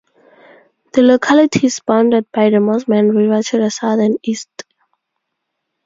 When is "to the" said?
3.43-3.69